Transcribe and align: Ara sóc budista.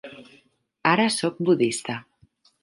Ara 0.93 1.05
sóc 1.17 1.37
budista. 1.51 1.99